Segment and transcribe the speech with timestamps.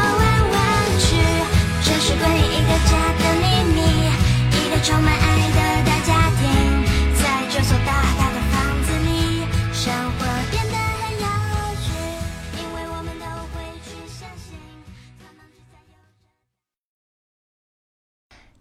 [2.11, 3.79] 是关于一个家的秘密，
[4.51, 5.23] 一个充满爱
[5.55, 6.43] 的大家庭，
[7.15, 11.25] 在这所大大的房子里，生活变得很有
[11.79, 11.87] 趣，
[12.57, 14.59] 因为我们都会去相信。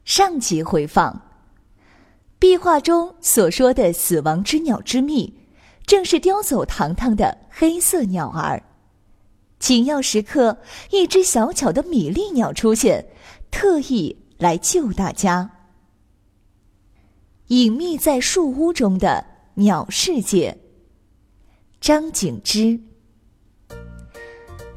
[0.05, 1.21] 上集回放。
[2.39, 5.35] 壁画中所说的“死亡之鸟”之秘，
[5.85, 8.63] 正是叼走糖糖的黑色鸟儿。
[9.59, 10.57] 紧要时刻，
[10.91, 13.05] 一只小巧的米粒鸟出现，
[13.51, 15.51] 特意来救大家。
[17.49, 20.57] 隐秘在树屋中的鸟世界。
[21.81, 22.79] 张景之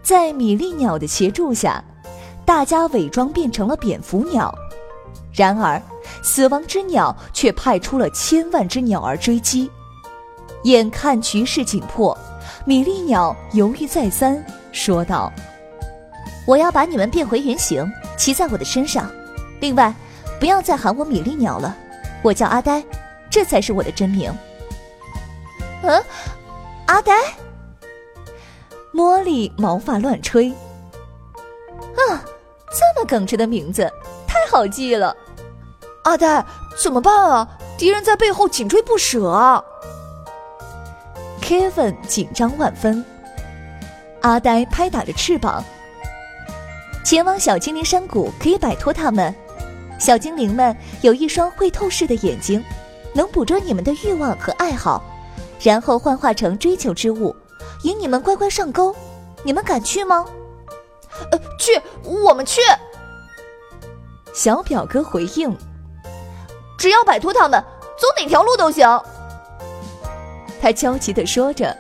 [0.01, 1.83] 在米粒鸟的协助下，
[2.45, 4.53] 大家伪装变成了蝙蝠鸟。
[5.33, 5.81] 然而。
[6.21, 9.69] 死亡之鸟却派出了千万只鸟儿追击，
[10.63, 12.17] 眼看局势紧迫，
[12.65, 15.31] 米粒鸟犹豫再三，说道
[16.45, 19.09] ：“我要把你们变回原形，骑在我的身上。
[19.59, 19.93] 另外，
[20.39, 21.75] 不要再喊我米粒鸟了，
[22.21, 22.83] 我叫阿呆，
[23.29, 24.33] 这才是我的真名。”
[25.83, 26.03] 嗯，
[26.87, 27.13] 阿呆。
[28.93, 30.49] 茉莉毛发乱吹。
[30.49, 32.23] 啊，
[32.71, 33.91] 这么耿直的名字，
[34.27, 35.15] 太好记了。
[36.03, 36.45] 阿呆，
[36.81, 37.47] 怎么办啊？
[37.77, 39.63] 敌人在背后紧追不舍啊
[41.41, 43.03] ！Kevin 紧张万分。
[44.21, 45.63] 阿呆拍打着翅膀，
[47.03, 49.33] 前往小精灵山谷，可以摆脱他们。
[49.99, 52.63] 小精灵们有一双会透视的眼睛，
[53.13, 55.03] 能捕捉你们的欲望和爱好，
[55.61, 57.35] 然后幻化成追求之物，
[57.83, 58.95] 引你们乖乖上钩。
[59.43, 60.25] 你们敢去吗？
[61.31, 62.61] 呃，去，我们去。
[64.33, 65.55] 小表哥回应。
[66.77, 67.61] 只要摆脱他们，
[67.97, 68.87] 走哪条路都行。
[70.61, 71.77] 他焦急地说着，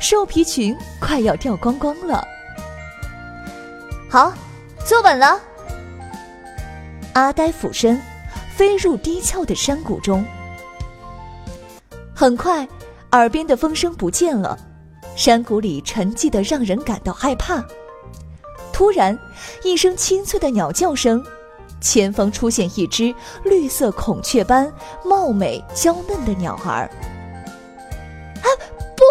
[0.00, 2.22] 兽皮裙快要掉光光了。
[4.08, 4.32] 好，
[4.88, 5.38] 坐稳了。
[7.12, 8.00] 阿呆俯身，
[8.56, 10.24] 飞入低峭的山谷中。
[12.16, 12.66] 很快，
[13.12, 14.58] 耳边的风声不见了，
[15.14, 17.62] 山谷里沉寂的让人感到害怕。
[18.72, 19.16] 突然，
[19.62, 21.22] 一声清脆的鸟叫声。
[21.82, 24.72] 前方出现一只绿色孔雀般
[25.04, 26.90] 貌美娇嫩的鸟儿。
[28.40, 28.48] 啊，
[28.96, 29.02] 不！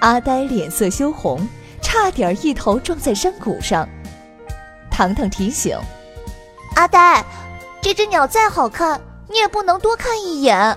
[0.00, 1.48] 阿呆脸色羞红，
[1.96, 3.88] 差点一头撞在山谷上。
[4.90, 5.76] 糖糖提醒
[6.76, 7.24] ：“阿呆，
[7.80, 10.76] 这只鸟再好看，你也不能多看一眼。”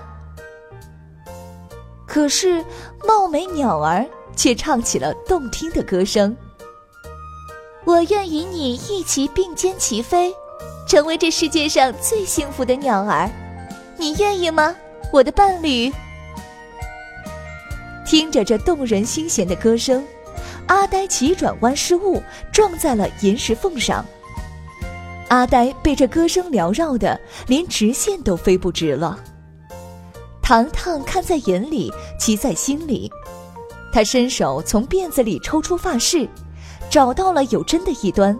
[2.08, 2.64] 可是
[3.06, 4.04] 貌美鸟儿
[4.34, 6.34] 却唱起了动听的歌声。
[7.84, 10.34] 我愿与你一起并肩齐飞，
[10.88, 13.30] 成为这世界上最幸福的鸟儿。
[13.98, 14.74] 你愿意吗，
[15.12, 15.92] 我的伴侣？
[18.06, 20.02] 听着这动人心弦的歌声，
[20.70, 22.22] 阿呆急转弯失误，
[22.52, 24.06] 撞在了岩石缝上。
[25.26, 29.18] 阿呆被这歌声缭绕的，连直线都飞不直了。
[30.40, 33.10] 糖糖看在眼里，急在心里，
[33.92, 36.28] 他伸手从辫子里抽出发饰。
[36.88, 38.36] 找到了有针的一端，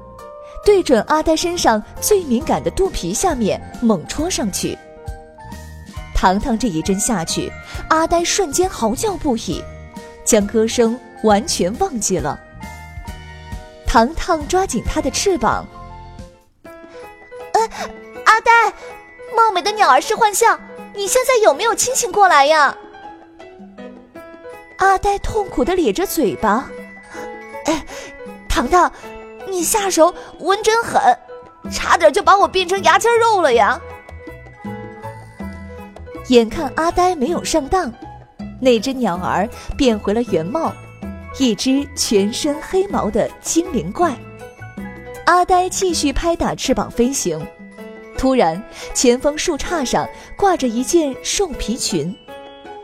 [0.65, 4.79] 对准阿呆身上最敏感的肚皮下面猛戳上去。
[6.15, 7.53] 糖糖这一针下去，
[7.89, 9.63] 阿呆瞬间嚎叫不已，
[10.25, 12.39] 将歌声完全忘记了。
[13.87, 15.67] 糖糖抓紧他的翅膀，
[16.63, 17.61] 呃，
[18.25, 18.73] 阿呆，
[19.37, 20.61] 貌美的鸟儿是幻象，
[20.95, 22.77] 你现在有没有清醒过来呀？
[24.79, 26.71] 阿呆痛苦的咧着嘴巴，
[27.67, 27.85] 哎。
[28.49, 28.93] 糖糖，
[29.49, 31.01] 你下手稳真狠，
[31.73, 33.81] 差点就把我变成牙签肉了呀！
[36.29, 37.91] 眼看阿呆没有上当，
[38.61, 39.49] 那只鸟儿
[39.79, 40.75] 变回了原貌，
[41.39, 44.15] 一只全身黑毛的精灵怪。
[45.27, 47.41] 阿呆继续拍打翅膀飞行，
[48.19, 48.63] 突然
[48.93, 52.15] 前方树杈上挂着一件兽皮裙，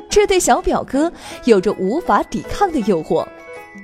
[0.08, 1.12] 这对小表哥
[1.44, 3.26] 有着无法抵抗的诱惑。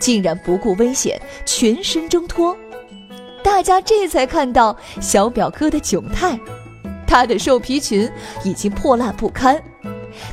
[0.00, 2.56] 竟然不顾危险，全身挣脱，
[3.40, 6.36] 大家这才看到小表哥的窘态，
[7.06, 8.10] 他的兽皮裙
[8.42, 9.62] 已经破烂不堪，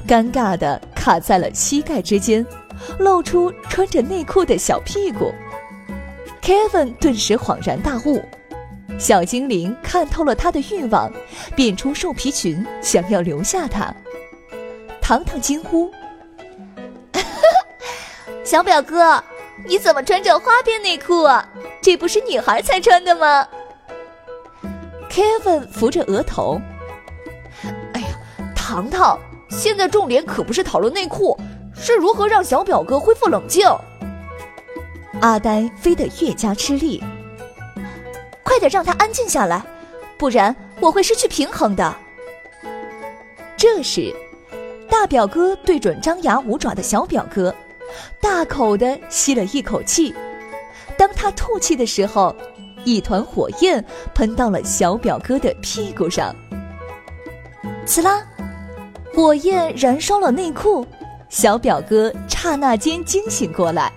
[0.08, 2.44] 尴尬的卡在了膝盖之间，
[2.98, 5.34] 露出穿着内裤的小屁股。
[6.42, 8.24] Kevin 顿时恍然大悟，
[8.98, 11.12] 小精灵看透了他的欲望，
[11.56, 13.94] 变出兽皮裙，想要留下他。
[15.02, 15.92] 糖糖惊呼
[18.44, 19.24] ：“小表哥，
[19.68, 21.48] 你怎么穿着花边内裤啊？
[21.82, 23.48] 这不是女孩才穿的吗
[25.10, 26.60] ？”Kevin 扶着额头
[27.94, 28.08] ：“哎呀，
[28.56, 31.38] 糖糖，现在重点可不是讨论内裤，
[31.80, 33.68] 是如何让小表哥恢复冷静。”
[35.22, 37.04] 阿呆飞得越加吃力，
[38.44, 39.62] 快点让他安静下来，
[40.18, 41.96] 不然我会失去平衡的。
[43.58, 44.14] 这时，
[44.90, 47.54] 大表哥对准张牙舞爪的小表哥，
[48.22, 50.16] 大口的吸了一口气。
[50.98, 52.34] 当他吐气的时候，
[52.86, 53.84] 一团火焰
[54.14, 56.34] 喷到了小表哥的屁股上。
[57.86, 58.26] 呲啦，
[59.14, 60.88] 火焰燃烧了内裤，
[61.30, 63.92] 小表哥刹那间惊醒过来。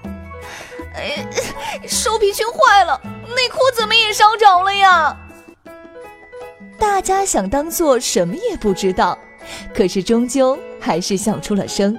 [0.95, 1.27] 哎，
[1.89, 3.01] 兽皮裙坏了，
[3.35, 5.17] 内裤怎么也烧着了呀？
[6.79, 9.19] 大家想当做什么也不知道，
[9.75, 11.99] 可是终究还是笑出了声。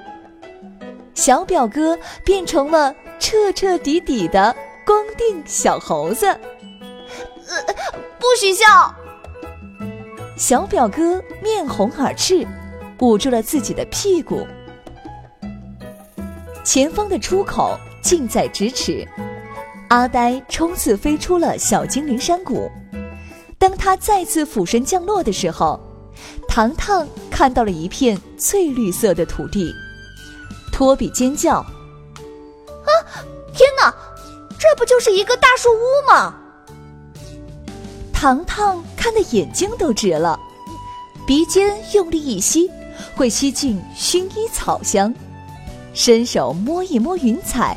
[1.14, 4.54] 小表哥变成了彻彻底底的
[4.86, 7.74] 光腚小猴子，呃，
[8.18, 8.94] 不许笑！
[10.36, 12.46] 小表哥面红耳赤，
[13.00, 14.46] 捂住了自己的屁股。
[16.64, 17.78] 前方的出口。
[18.02, 19.02] 近在咫尺，
[19.88, 22.70] 阿呆冲刺飞出了小精灵山谷。
[23.58, 25.80] 当他再次俯身降落的时候，
[26.46, 29.72] 糖糖看到了一片翠绿色的土地。
[30.70, 31.60] 托比尖叫
[32.84, 32.90] ：“啊，
[33.54, 33.90] 天哪！
[34.58, 36.34] 这不就是一个大树屋吗？”
[38.12, 40.38] 糖糖看得眼睛都直了，
[41.26, 42.70] 鼻尖用力一吸，
[43.16, 45.10] 会吸进薰衣草香；
[45.94, 47.76] 伸手摸一摸云彩。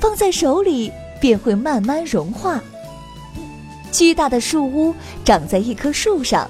[0.00, 2.60] 放在手里便会慢慢融化。
[3.90, 4.94] 巨大的树屋
[5.24, 6.48] 长在一棵树上，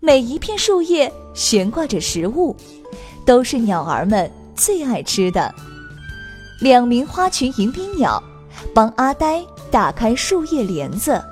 [0.00, 2.56] 每一片树叶悬挂着食物，
[3.24, 5.54] 都是鸟儿们最爱吃的。
[6.60, 8.22] 两名花群迎宾鸟
[8.74, 11.22] 帮阿呆打开树叶帘子。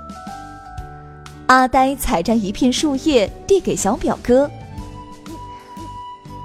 [1.47, 4.51] 阿呆采摘一片树叶递给小表哥：“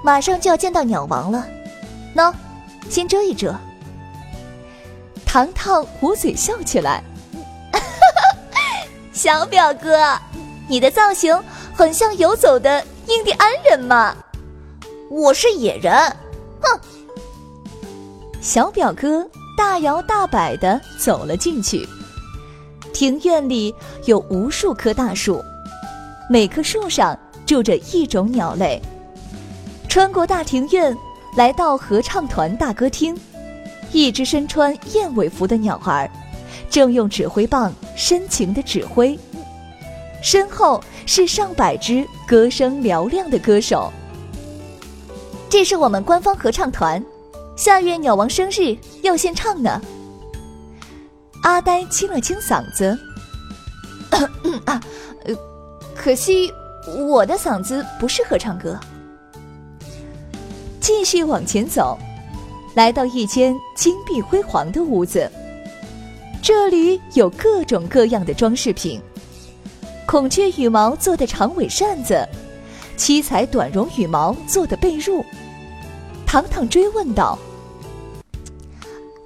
[0.02, 1.46] 马上就要见到鸟王了，
[2.14, 2.32] 喏，
[2.88, 3.54] 先遮一遮。”
[5.26, 7.04] 糖糖捂嘴笑起来，
[9.12, 10.18] 小表哥，
[10.68, 11.38] 你的造型
[11.72, 14.16] 很像游走的印第安人嘛。
[15.08, 15.92] 我是野人，
[16.60, 16.80] 哼！
[18.40, 21.88] 小表哥大摇大摆的走了进去。
[22.92, 23.74] 庭院里
[24.06, 25.40] 有无数棵大树，
[26.28, 27.16] 每棵树上
[27.46, 28.80] 住着一种鸟类。
[29.88, 30.96] 穿过大庭院，
[31.36, 33.16] 来到合唱团大歌厅。
[33.92, 36.08] 一只身穿燕尾服的鸟儿，
[36.70, 39.18] 正用指挥棒深情的指挥。
[40.22, 43.92] 身后是上百只歌声嘹亮的歌手。
[45.48, 47.04] 这是我们官方合唱团，
[47.56, 49.82] 下月鸟王生日要献唱呢。
[51.42, 52.96] 阿呆清了清嗓子，
[54.66, 54.80] 啊，
[55.96, 56.52] 可惜
[57.08, 58.78] 我的嗓子不适合唱歌。
[60.80, 61.98] 继续往前走。
[62.74, 65.30] 来到一间金碧辉煌的屋子，
[66.40, 69.00] 这里有各种各样的装饰品：
[70.06, 72.26] 孔雀羽毛做的长尾扇子，
[72.96, 75.24] 七彩短绒羽毛做的被褥。
[76.24, 77.36] 糖糖追问道：“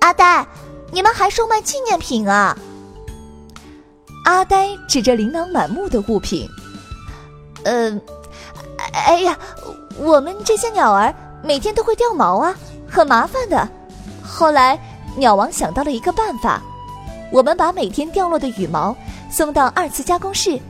[0.01, 0.47] 阿呆，
[0.91, 2.57] 你们还售卖纪念品啊？”
[4.25, 6.49] 阿呆指着琳琅满目的物品
[7.65, 8.01] ：“呃，
[9.07, 9.39] 哎呀，
[9.99, 12.57] 我们这些鸟儿每天都会掉毛啊。”
[12.91, 13.69] 很麻烦的，
[14.23, 14.79] 后来
[15.17, 16.63] 鸟王想到了一个办法，
[17.33, 18.95] 我们把每天掉落的羽毛
[19.29, 20.61] 送到二次加工室，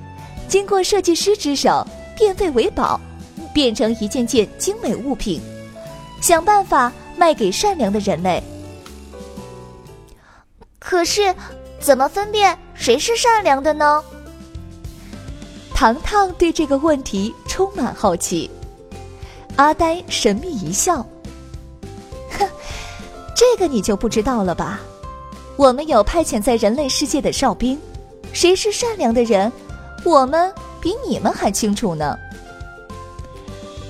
[0.49, 2.99] 经过设计师之手变废为宝，
[3.52, 5.38] 变成一件件精美物品，
[6.23, 8.43] 想办法卖给善良的人类。
[10.78, 11.35] 可是，
[11.78, 14.02] 怎么分辨谁是善良的呢？
[15.75, 18.50] 糖糖对这个问题充满好奇。
[19.57, 20.97] 阿呆神秘一笑。
[22.39, 22.49] 哼
[23.37, 24.81] 这个你就不知道了吧？
[25.57, 27.79] 我们有派遣在人类世界的哨兵，
[28.33, 29.53] 谁是善良的人，
[30.05, 32.19] 我们比你们还清楚呢。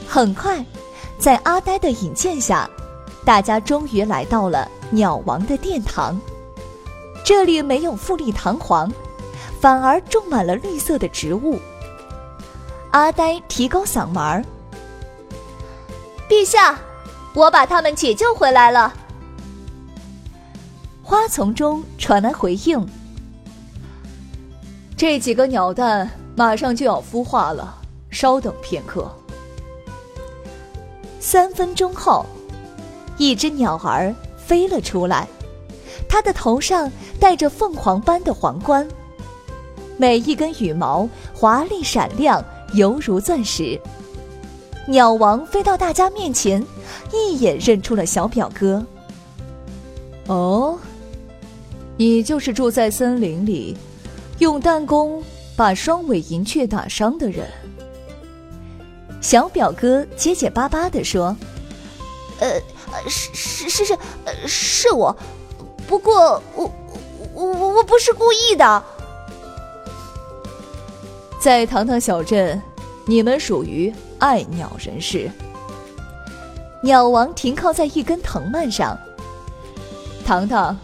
[0.07, 0.63] 很快，
[1.19, 2.69] 在阿呆的引荐下，
[3.25, 6.21] 大家终于来到了鸟王的殿堂。
[7.25, 8.93] 这里没有富丽堂皇，
[9.59, 11.59] 反而种满了绿色的植物。
[12.91, 14.45] 阿呆提高嗓门儿
[16.29, 16.79] ：“陛下，
[17.35, 18.93] 我把他们解救回来了。”
[21.03, 22.87] 花丛中传来回应
[24.97, 27.77] ：“这几个鸟蛋马上就要孵化了，
[28.11, 29.11] 稍等片刻。
[31.21, 32.25] 三分钟后，
[33.19, 35.29] 一只鸟儿飞了出来，
[36.09, 36.91] 它的头上
[37.21, 38.89] 戴着凤凰般的皇冠，
[39.99, 43.79] 每一根羽毛华丽闪亮，犹如钻石。
[44.87, 46.65] 鸟王飞到大家面前，
[47.13, 48.85] 一眼认出了小表哥。
[50.27, 50.79] 哦，
[51.97, 53.77] 你就是住在森林里，
[54.39, 55.23] 用弹弓
[55.57, 57.47] 把双尾银雀打伤的人。
[59.23, 61.35] 小表哥结结巴巴地说
[62.41, 62.61] ：“呃，
[63.09, 63.99] 是是是是，
[64.47, 65.17] 是我，
[65.87, 66.71] 不过我
[67.33, 67.45] 我
[67.77, 68.85] 我不是故意的。
[71.41, 72.61] 在糖糖小镇，
[73.07, 75.31] 你们属于爱鸟人士。”
[76.83, 78.99] 鸟王停靠在一根藤蔓上。
[80.25, 80.77] 糖糖，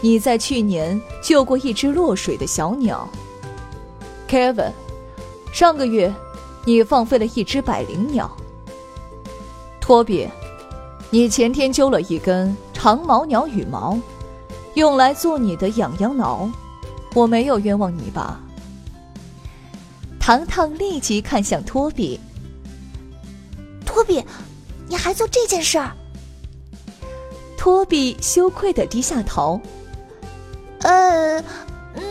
[0.00, 3.08] 你在去年救过一只落水的小鸟。
[4.28, 4.72] Kevin，
[5.52, 6.12] 上个月。
[6.68, 8.28] 你放飞了一只百灵鸟，
[9.80, 10.28] 托比，
[11.10, 13.96] 你前天揪了一根长毛鸟羽毛，
[14.74, 16.50] 用来做你的痒痒挠，
[17.14, 18.40] 我没有冤枉你吧？
[20.26, 22.18] 糖糖立即看向托比，
[23.84, 24.24] 托比，
[24.88, 25.92] 你还做这件事儿？
[27.56, 29.60] 托比羞愧的低下头，
[30.80, 31.40] 呃，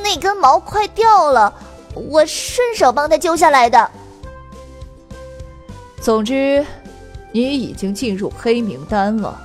[0.01, 1.53] 那根毛快掉了，
[1.93, 3.91] 我顺手帮他揪下来的。
[5.99, 6.65] 总之，
[7.33, 9.37] 你已经进入黑名单了。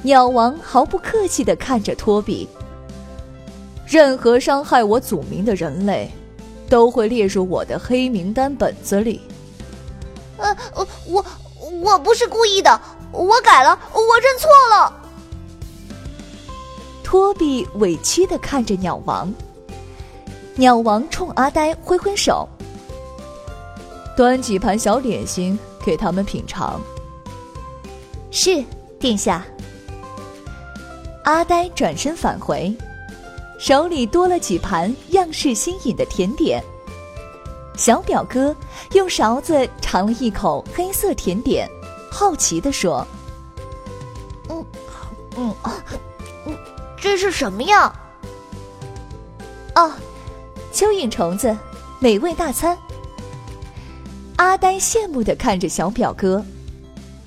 [0.00, 2.48] 鸟王毫不客气的看着托比。
[3.86, 6.10] 任何伤害我祖名的人类，
[6.70, 9.20] 都会列入我的黑名单本子里。
[10.38, 10.56] 呃，
[11.06, 11.22] 我
[11.82, 12.80] 我不是故意的，
[13.12, 14.96] 我改了，我认错了。
[17.02, 19.30] 托比委屈的看着鸟王。
[20.54, 22.48] 鸟王冲阿呆挥挥手。
[24.16, 26.80] 端几盘小点心给他们品尝。
[28.30, 28.62] 是，
[28.98, 29.44] 殿下。
[31.24, 32.76] 阿呆转身返回，
[33.60, 36.64] 手里多了几盘样式新颖的甜点。
[37.76, 38.56] 小表哥
[38.94, 41.68] 用勺子尝了一口黑色甜点，
[42.10, 43.06] 好奇地说
[44.48, 44.64] ：“嗯，
[45.36, 45.54] 嗯，
[46.46, 46.56] 嗯，
[46.96, 47.92] 这是什么呀
[49.76, 49.92] ？”“哦，
[50.72, 51.54] 蚯蚓虫子，
[51.98, 52.76] 美味大餐。”
[54.36, 56.42] 阿呆羡慕的看着小表哥，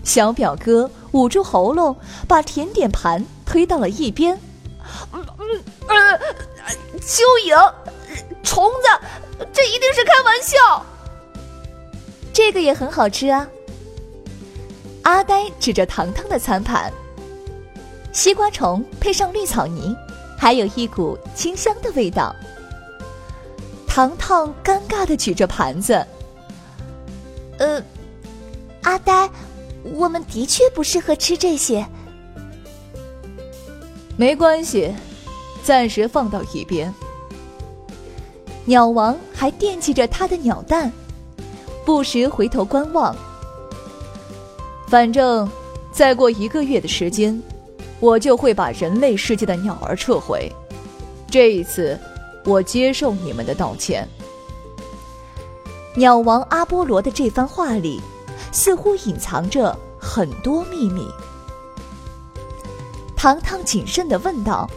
[0.03, 1.95] 小表哥捂住喉咙，
[2.27, 4.35] 把甜点盘推到了一边。
[5.87, 6.19] 呃，
[6.99, 7.73] 蚯蚓，
[8.43, 10.85] 虫子，这一定是开玩笑。
[12.33, 13.47] 这个也很好吃啊。
[15.03, 16.91] 阿呆指着糖糖的餐盘，
[18.11, 19.95] 西瓜虫配上绿草泥，
[20.37, 22.35] 还有一股清香的味道。
[23.87, 26.05] 糖糖尴尬的举着盘子。
[27.59, 27.83] 呃，
[28.81, 29.29] 阿呆，
[29.83, 31.85] 我们的确不适合吃这些。
[34.17, 34.95] 没关系，
[35.63, 36.93] 暂时放到一边。
[38.65, 40.91] 鸟王还惦记着他的鸟蛋，
[41.85, 43.15] 不时回头观望。
[44.87, 45.49] 反正，
[45.91, 47.41] 再过一个月的时间，
[47.99, 50.51] 我就会把人类世界的鸟儿撤回。
[51.31, 51.99] 这一次，
[52.45, 54.07] 我接受你们的道歉。
[55.95, 58.01] 鸟王阿波罗的这番话里，
[58.51, 61.07] 似乎隐藏着很多秘密。
[63.15, 64.69] 糖糖谨慎的问道：“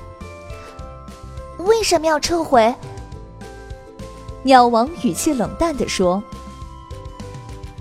[1.66, 2.74] 为什么要撤回？”
[4.42, 6.22] 鸟王语气冷淡的说：“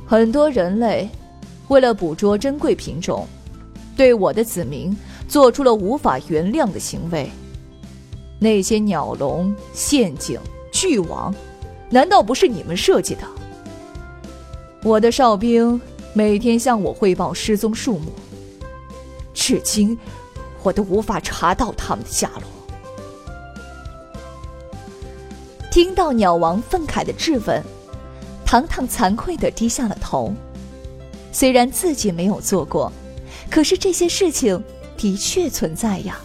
[0.05, 1.09] 很多人类
[1.69, 3.25] 为了捕捉珍贵品种，
[3.95, 4.95] 对我的子民
[5.27, 7.31] 做出了无法原谅的行为。
[8.39, 10.39] 那些鸟笼、陷阱、
[10.71, 11.33] 巨网。”
[11.87, 13.21] 难道不是你们设计的？
[14.83, 15.79] 我的哨兵
[16.13, 18.11] 每天向我汇报失踪数目，
[19.35, 19.97] 至今
[20.63, 22.64] 我都无法查到他们的下落。
[25.75, 27.61] 听到鸟王愤慨的质问，
[28.45, 30.33] 糖糖惭愧的低下了头。
[31.33, 32.89] 虽然自己没有做过，
[33.51, 34.63] 可是这些事情
[34.95, 36.17] 的确存在呀。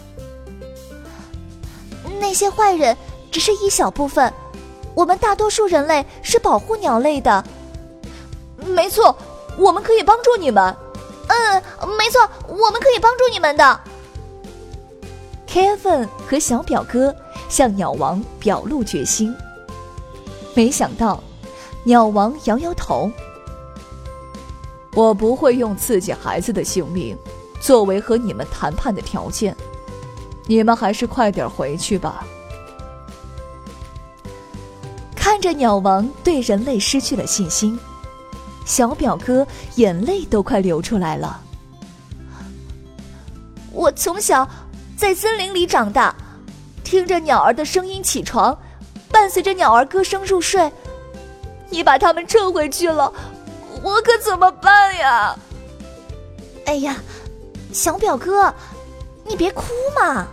[2.21, 2.95] 那些坏人
[3.29, 4.33] 只是一小部分。
[4.95, 7.43] 我们大多数人类是保护鸟类的，
[8.67, 9.13] 没错，
[9.57, 10.73] 我们可以帮助你们。
[11.27, 11.61] 嗯，
[11.97, 13.81] 没错，我们可以帮助你们的。
[15.45, 17.13] Kevin 和小表哥
[17.51, 19.35] 向鸟王表露决心，
[20.55, 21.21] 没想到
[21.83, 23.11] 鸟王摇摇头
[24.95, 27.15] ：“我不会用自己孩子的性命
[27.59, 29.53] 作为和你们谈判的条件，
[30.47, 32.25] 你们还是快点回去吧。”
[35.13, 37.77] 看着鸟王对人类失去了信心，
[38.65, 41.41] 小表哥眼泪都快流出来了。
[43.73, 44.47] 我从小
[44.95, 46.15] 在森林里长大，
[46.91, 48.57] 听着鸟儿的声音起床，
[49.09, 50.69] 伴随着鸟儿歌声入睡。
[51.69, 53.13] 你把它们撤回去了，
[53.81, 55.33] 我可怎么办呀？
[56.65, 56.97] 哎呀，
[57.71, 58.53] 小表哥，
[59.23, 59.63] 你别哭
[59.97, 60.27] 嘛。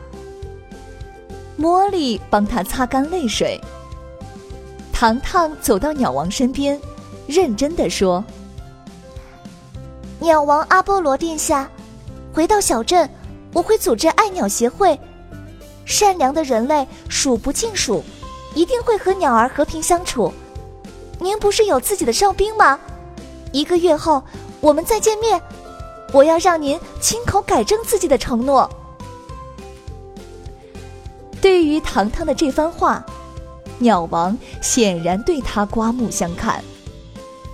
[1.56, 3.60] 茉莉帮他擦干泪水。
[4.92, 6.80] 糖糖走到鸟王身边，
[7.28, 8.24] 认真的说
[10.18, 11.70] ：“鸟王阿波罗殿下，
[12.34, 13.08] 回到小镇，
[13.52, 14.98] 我会组织爱鸟协会。
[15.88, 18.04] 善良的人类数不尽数，
[18.54, 20.32] 一定会和鸟儿和平相处。
[21.18, 22.78] 您不是有自己的哨兵吗？
[23.50, 24.22] 一个月后
[24.60, 25.42] 我们再见面，
[26.12, 28.70] 我要让您亲口改正自己的承诺。”
[31.40, 33.04] 对于糖糖的这番话。
[33.80, 36.60] 鸟王显然对他刮目相看，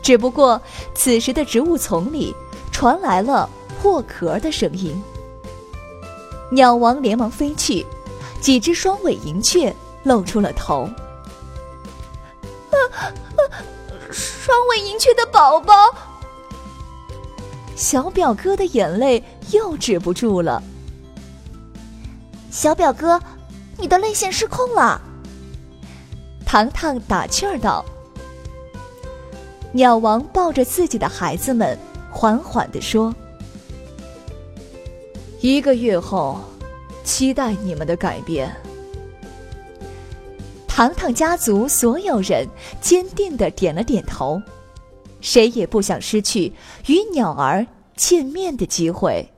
[0.02, 0.58] 只不过
[0.94, 2.34] 此时的植物丛里
[2.72, 3.46] 传来了
[3.82, 4.98] 破壳的声音。
[6.50, 7.84] 鸟王连忙飞去，
[8.44, 10.82] 几只双尾银雀露出了头。
[12.68, 13.00] 啊啊！
[14.12, 15.72] 双尾银雀的宝宝，
[17.74, 20.62] 小表哥的眼泪又止不住了。
[22.50, 23.18] 小表哥，
[23.78, 25.00] 你的泪腺失控了。
[26.44, 27.82] 糖糖打趣儿道
[29.72, 31.78] ：“鸟王抱着自己的孩子们，
[32.12, 33.14] 缓缓地说
[35.40, 36.38] ：‘一个月后，
[37.04, 38.50] 期待你们的改变。’”
[40.66, 42.48] 糖糖家族所有人
[42.80, 44.42] 坚定的点了点头，
[45.20, 46.52] 谁也不想失去
[46.86, 47.64] 与鸟儿
[47.94, 49.30] 见面的机会。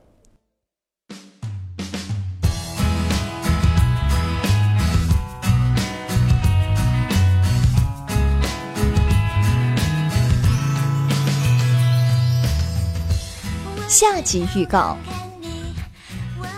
[13.89, 14.97] 下集预告：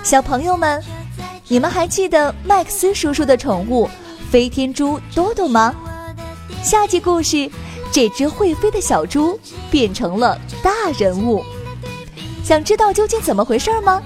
[0.03, 0.83] 小朋友们，
[1.51, 3.89] 你们还记得麦克斯叔叔的宠物
[4.31, 5.75] 飞天猪多多吗？
[6.63, 7.51] 下集故事，
[7.91, 11.43] 这只会飞的小猪变成了大人物，
[12.45, 14.03] 想知道究竟怎么回事吗？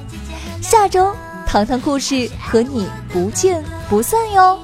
[0.60, 1.12] 下周
[1.44, 4.56] 糖糖故事和你不见不散哟。